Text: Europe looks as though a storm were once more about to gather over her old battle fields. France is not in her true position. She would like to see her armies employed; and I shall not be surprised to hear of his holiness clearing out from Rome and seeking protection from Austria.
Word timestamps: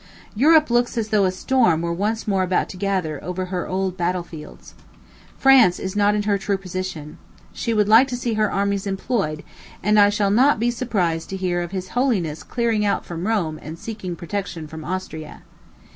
Europe 0.33 0.71
looks 0.71 0.97
as 0.97 1.09
though 1.09 1.25
a 1.25 1.31
storm 1.31 1.83
were 1.83 1.93
once 1.93 2.27
more 2.27 2.41
about 2.41 2.67
to 2.67 2.75
gather 2.75 3.23
over 3.23 3.45
her 3.45 3.67
old 3.67 3.95
battle 3.97 4.23
fields. 4.23 4.73
France 5.37 5.77
is 5.77 5.95
not 5.95 6.15
in 6.15 6.23
her 6.23 6.39
true 6.39 6.57
position. 6.57 7.19
She 7.53 7.71
would 7.71 7.87
like 7.87 8.07
to 8.07 8.15
see 8.17 8.33
her 8.33 8.51
armies 8.51 8.87
employed; 8.87 9.43
and 9.83 9.99
I 9.99 10.09
shall 10.09 10.31
not 10.31 10.59
be 10.59 10.71
surprised 10.71 11.29
to 11.29 11.37
hear 11.37 11.61
of 11.61 11.69
his 11.69 11.89
holiness 11.89 12.41
clearing 12.41 12.83
out 12.83 13.05
from 13.05 13.27
Rome 13.27 13.59
and 13.61 13.77
seeking 13.77 14.15
protection 14.15 14.65
from 14.67 14.83
Austria. 14.83 15.43